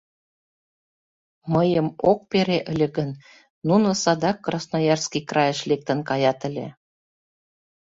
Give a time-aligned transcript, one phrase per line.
[1.53, 3.09] Мыйым ок пере ыле гын,
[3.67, 6.67] нуно садак Красноярский крайыш лектын каят ыле».